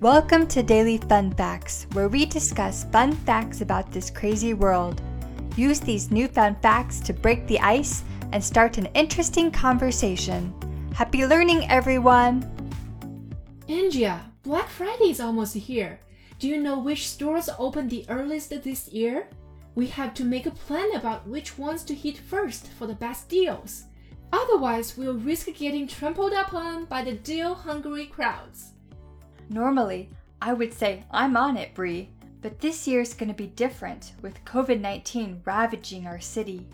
[0.00, 5.02] Welcome to Daily Fun Facts, where we discuss fun facts about this crazy world.
[5.56, 10.54] Use these newfound facts to break the ice and start an interesting conversation.
[10.94, 12.44] Happy learning, everyone!
[13.68, 15.98] Angia, Black Friday is almost here.
[16.38, 19.26] Do you know which stores open the earliest this year?
[19.74, 23.28] We have to make a plan about which ones to hit first for the best
[23.28, 23.86] deals.
[24.32, 28.74] Otherwise, we'll risk getting trampled upon by the deal hungry crowds.
[29.50, 30.10] Normally,
[30.42, 32.10] I would say I'm on it, Bree,
[32.42, 36.66] but this year's going to be different with COVID 19 ravaging our city.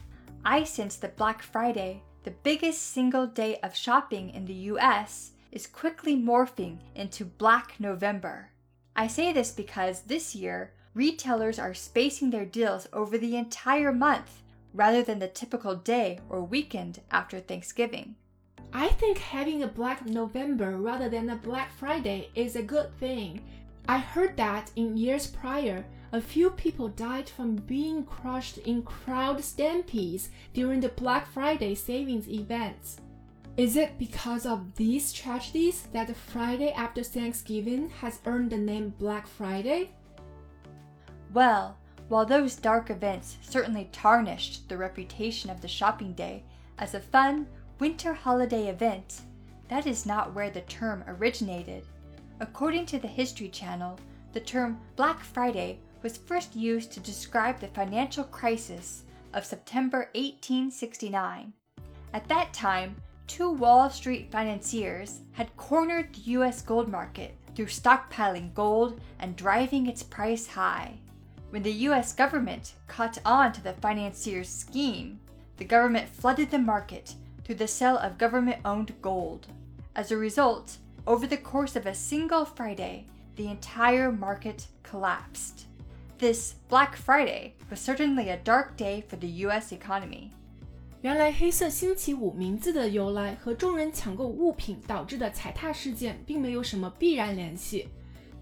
[0.44, 5.66] I sense that Black Friday, the biggest single day of shopping in the US, is
[5.66, 8.50] quickly morphing into Black November.
[8.96, 14.42] I say this because this year, retailers are spacing their deals over the entire month
[14.72, 18.16] rather than the typical day or weekend after Thanksgiving.
[18.76, 23.40] I think having a Black November rather than a Black Friday is a good thing.
[23.88, 29.44] I heard that in years prior, a few people died from being crushed in crowd
[29.44, 32.96] stampedes during the Black Friday savings events.
[33.56, 38.92] Is it because of these tragedies that the Friday after Thanksgiving has earned the name
[38.98, 39.90] Black Friday?
[41.32, 41.76] Well,
[42.08, 46.42] while those dark events certainly tarnished the reputation of the shopping day
[46.80, 47.46] as a fun
[47.80, 49.22] winter holiday event,
[49.68, 51.84] that is not where the term originated.
[52.40, 53.98] According to the History Channel,
[54.32, 61.52] the term Black Friday was first used to describe the financial crisis of September 1869.
[62.12, 68.54] At that time, two Wall Street financiers had cornered the US gold market through stockpiling
[68.54, 70.98] gold and driving its price high.
[71.50, 75.18] When the US government caught on to the financiers' scheme,
[75.56, 79.47] the government flooded the market through the sale of government owned gold.
[79.95, 83.05] As a result, over the course of a single Friday,
[83.35, 85.65] the entire market collapsed.
[86.19, 90.31] This Black Friday was certainly a dark day for the US economy.
[91.01, 97.87] 原来黑色星期五名字的由来和众人抢购物品导致的踩踏事件并没有什么必然联系。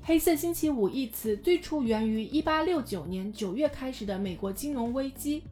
[0.02, 5.44] 黑色星期五一词最初源于1869年9月开始的美国金融危机。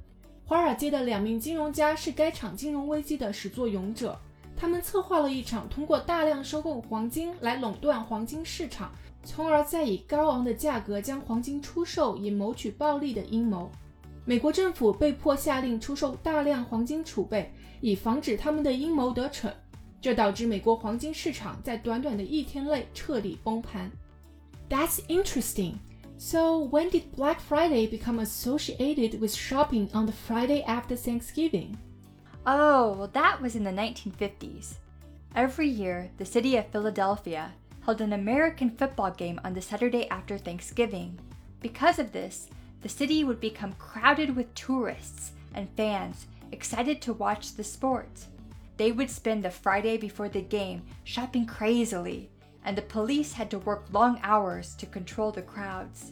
[0.51, 4.19] 华尔街的两名金融家是该场金融危机的始作俑者，
[4.57, 8.91] 他们策划了一场通过大量收购黄金来垄断黄金市场，
[9.23, 13.71] 从而再以高昂的价格将黄金出售以谋取暴利的阴谋。
[14.25, 19.49] 美国政府被迫下令出售大量黄金储备，以防止他们的阴谋得逞，
[20.01, 23.89] 这导致美国黄金市场在短短的一天内彻底崩盘。
[24.69, 25.75] That's interesting.
[26.23, 31.79] So, when did Black Friday become associated with shopping on the Friday after Thanksgiving?
[32.45, 34.75] Oh, well, that was in the 1950s.
[35.35, 37.53] Every year, the city of Philadelphia
[37.87, 41.19] held an American football game on the Saturday after Thanksgiving.
[41.63, 42.49] Because of this,
[42.83, 48.27] the city would become crowded with tourists and fans excited to watch the sport.
[48.77, 52.29] They would spend the Friday before the game shopping crazily
[52.64, 56.12] and the police had to work long hours to control the crowds.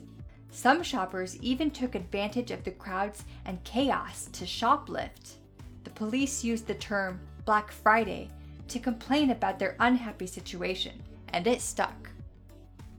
[0.51, 5.37] Some shoppers even took advantage of the crowds and chaos to shoplift.
[5.83, 8.29] The police used the term Black Friday
[8.67, 10.93] to complain about their unhappy situation,
[11.33, 12.11] and it stuck.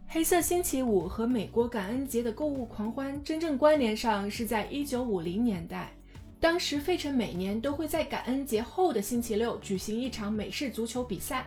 [0.09, 5.91] 黑色星期五和美国感恩节的购物狂欢真正关联上是在1950年代。
[6.39, 11.47] 当时，费城每年都会在感恩节后的星期六举行一场美式足球比赛。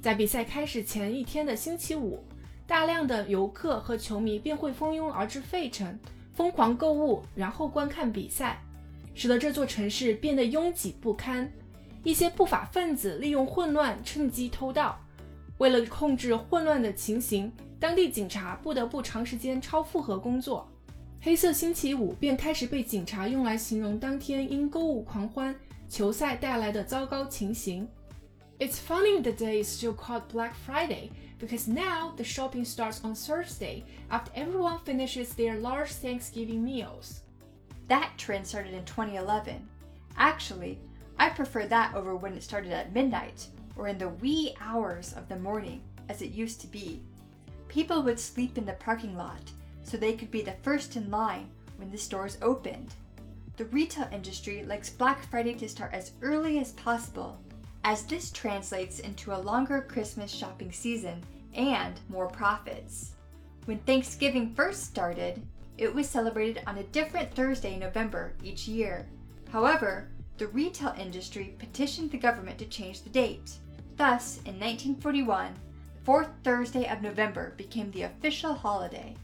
[0.00, 2.22] 在比赛开始前一天的星期五，
[2.66, 5.98] 大量的游客和球迷便会蜂拥而至费城，
[6.32, 8.62] 疯狂购物，然后观看比赛，
[9.14, 11.50] 使得这座城市变得拥挤不堪。
[12.04, 14.96] 一些不法分子利用混乱趁机偷盗。
[15.58, 20.70] 为了控制混乱的情形，当地警察不得不长时间超负荷工作。
[21.20, 25.52] 黑色星期五便开始被警察用来形容当天因购物狂欢、
[25.88, 27.86] 球赛带来的糟糕情形。
[28.60, 33.84] It's funny the day is still called Black Friday because now the shopping starts on Thursday
[34.10, 37.20] after everyone finishes their large Thanksgiving meals.
[37.86, 39.64] That trend started in 2011.
[40.16, 40.80] Actually,
[41.20, 43.46] I prefer that over when it started at midnight
[43.76, 47.00] or in the wee hours of the morning, as it used to be.
[47.68, 49.52] People would sleep in the parking lot
[49.84, 52.92] so they could be the first in line when the stores opened.
[53.56, 57.38] The retail industry likes Black Friday to start as early as possible
[57.87, 61.21] as this translates into a longer Christmas shopping season
[61.53, 63.11] and more profits.
[63.65, 65.41] When Thanksgiving first started,
[65.77, 69.05] it was celebrated on a different Thursday in November each year.
[69.51, 73.51] However, the retail industry petitioned the government to change the date.
[73.97, 79.15] Thus, in 1941, the fourth Thursday of November became the official holiday.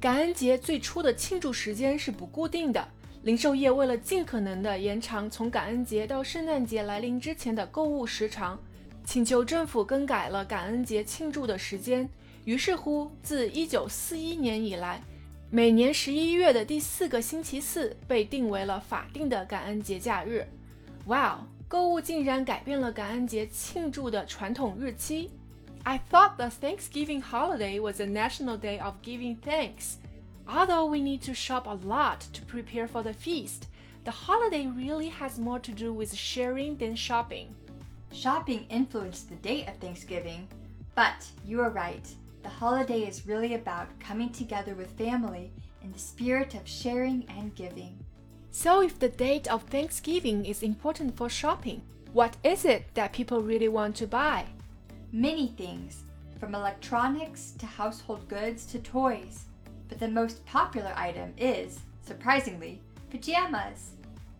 [0.00, 2.86] 感恩节最初的庆祝时间是不固定的，
[3.23, 8.59] 零售业为了尽可能的延长从感恩节到圣诞节来临之前的购物时长，
[9.05, 12.09] 请求政府更改了感恩节庆祝的时间。
[12.43, 15.01] 于是乎，自1941年以来，
[15.49, 20.45] 每年十一月的第四个星期四被定为了法定的感恩节假日。
[21.05, 25.31] 哇哦，购物竟然改变了感恩节庆祝的传统日期
[25.83, 29.93] ！I thought the Thanksgiving holiday was a national day of giving thanks.
[30.47, 33.67] Although we need to shop a lot to prepare for the feast,
[34.03, 37.55] the holiday really has more to do with sharing than shopping.
[38.11, 40.47] Shopping influenced the date of Thanksgiving,
[40.95, 42.07] but you are right.
[42.43, 45.51] The holiday is really about coming together with family
[45.81, 47.97] in the spirit of sharing and giving.
[48.51, 51.81] So, if the date of Thanksgiving is important for shopping,
[52.11, 54.45] what is it that people really want to buy?
[55.11, 56.03] Many things,
[56.39, 59.45] from electronics to household goods to toys.
[59.93, 62.81] But the most popular item is, surprisingly,
[63.11, 63.91] pajamas.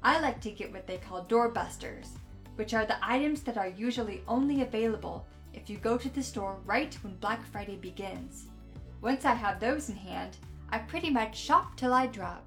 [0.01, 2.07] I like to get what they call doorbusters,
[2.55, 6.57] which are the items that are usually only available if you go to the store
[6.65, 8.47] right when Black Friday begins.
[8.99, 10.37] Once I have those in hand,
[10.71, 12.43] I pretty much shop till I drop.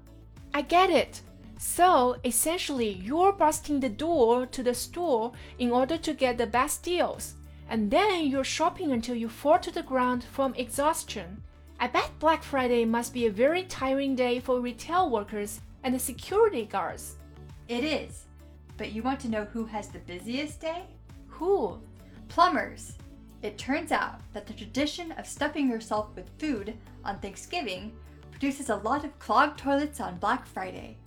[0.53, 1.21] I get it.
[1.57, 6.83] So, essentially, you're busting the door to the store in order to get the best
[6.83, 7.35] deals
[7.69, 11.43] and then you're shopping until you fall to the ground from exhaustion.
[11.79, 15.99] I bet Black Friday must be a very tiring day for retail workers and the
[15.99, 17.17] security guards.
[17.67, 18.25] It is.
[18.77, 20.83] But you want to know who has the busiest day?
[21.27, 21.79] Who?
[22.29, 22.93] Plumbers.
[23.43, 26.75] It turns out that the tradition of stuffing yourself with food
[27.05, 27.91] on Thanksgiving
[28.31, 30.97] produces a lot of clogged toilets on Black Friday.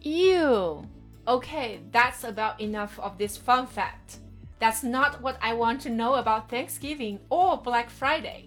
[0.00, 0.86] Ew.
[1.26, 4.18] Okay, that's about enough of this fun fact.
[4.58, 8.46] That's not what I want to know about Thanksgiving or Black Friday。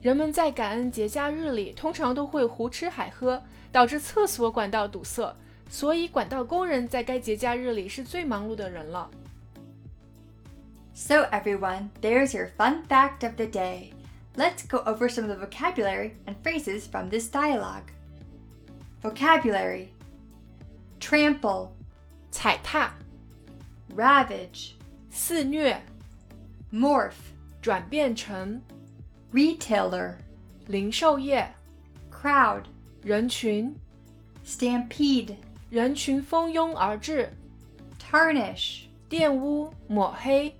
[0.00, 3.42] 人们在感恩节假日里通常都会胡吃海喝，
[3.72, 5.34] 导致厕所管道堵塞，
[5.70, 9.10] 所以管道工人在该节假日里是最忙碌的人了。
[10.94, 13.92] So everyone, there's your fun fact of the day.
[14.36, 17.84] Let's go over some of the vocabulary and phrases from this dialogue.
[19.02, 19.88] Vocabulary
[21.00, 21.70] Trample,
[22.30, 22.94] 踩踏、
[23.96, 24.72] ravage,
[25.10, 25.80] 肆虐、
[26.72, 27.12] morph,
[27.60, 28.60] 转变成、
[29.32, 30.14] retailer,
[30.66, 31.52] 零售业、
[32.10, 32.62] crowd,
[33.02, 33.74] 人群、
[34.44, 35.34] stampede,
[35.70, 37.28] 人群蜂拥而至、
[37.98, 40.54] tarnish, 玷污、抹黑、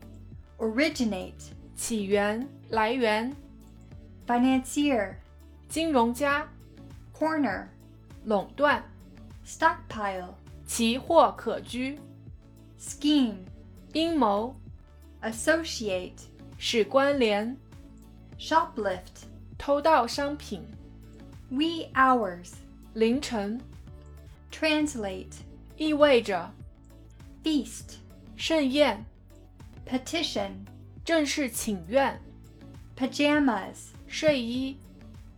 [0.59, 1.33] originate,
[1.77, 3.35] 起源、来源、
[4.27, 5.15] financier,
[5.69, 6.49] 金融家、
[7.17, 7.67] corner,
[8.25, 8.83] 垄断、
[9.47, 10.35] stockpile,
[10.67, 11.99] 奇货可居、
[12.79, 13.37] scheme,
[13.93, 14.57] 阴谋、
[15.23, 16.25] associate,
[16.59, 17.57] 使关联、
[18.39, 19.25] shoplift,
[19.59, 20.63] 偷盗商品、
[21.51, 22.53] wee hours,
[22.95, 23.61] 凌晨，
[24.51, 25.35] translate,
[25.77, 26.51] 意味着
[27.43, 27.97] feast,
[28.37, 29.05] 盛宴、
[29.89, 30.51] petition,
[31.05, 32.21] 正式请愿、
[32.97, 34.77] pajamas, 睡衣、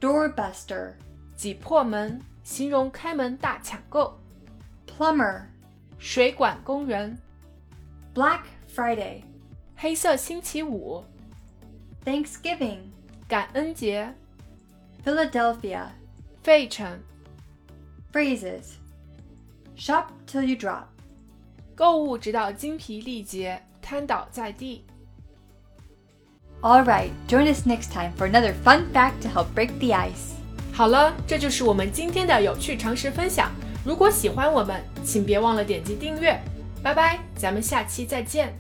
[0.01, 0.93] doorbuster,
[1.37, 4.19] 挤破门，形容开门大抢购、
[4.87, 5.45] plumber,
[5.99, 7.19] 水管工人、
[8.15, 8.43] Black
[8.75, 9.23] Friday,
[9.77, 11.05] 黑色星期五、
[12.05, 12.79] Thanksgiving,
[13.29, 14.15] 感恩节、
[15.05, 15.87] Philadelphia.
[16.43, 17.01] 费城、
[18.13, 18.75] Phrases
[19.77, 20.85] Shop till you drop.
[21.75, 24.85] 购物直到精疲力竭，瘫倒在地。
[26.63, 30.35] Alright, join us next time for another fun fact to help break the ice.
[30.73, 33.51] 好了，这就是我们今天的有趣常识分享。
[33.85, 36.41] 如果喜欢我们，请别忘了点击订阅。
[36.83, 38.57] 拜拜，咱们下期再见。